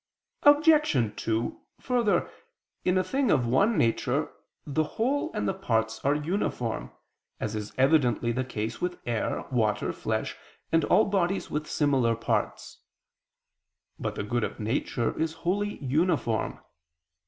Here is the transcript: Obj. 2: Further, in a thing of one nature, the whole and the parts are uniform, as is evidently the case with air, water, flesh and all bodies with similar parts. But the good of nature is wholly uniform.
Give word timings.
Obj. 0.41 1.13
2: 1.15 1.61
Further, 1.81 2.27
in 2.83 2.97
a 2.97 3.03
thing 3.03 3.29
of 3.29 3.45
one 3.45 3.77
nature, 3.77 4.31
the 4.65 4.83
whole 4.97 5.29
and 5.35 5.47
the 5.47 5.53
parts 5.53 6.03
are 6.03 6.15
uniform, 6.15 6.91
as 7.39 7.53
is 7.53 7.71
evidently 7.77 8.31
the 8.31 8.43
case 8.43 8.81
with 8.81 8.97
air, 9.05 9.45
water, 9.51 9.93
flesh 9.93 10.35
and 10.71 10.83
all 10.85 11.05
bodies 11.05 11.51
with 11.51 11.69
similar 11.69 12.15
parts. 12.15 12.79
But 13.99 14.15
the 14.15 14.23
good 14.23 14.43
of 14.43 14.59
nature 14.59 15.15
is 15.19 15.33
wholly 15.45 15.77
uniform. 15.83 16.61